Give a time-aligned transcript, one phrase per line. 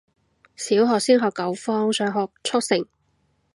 [0.55, 2.87] 小學先學九方，再學速成